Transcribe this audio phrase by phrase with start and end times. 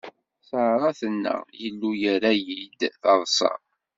[0.49, 3.51] Ṣara tenna: Illu yerra-yi d taḍṣa.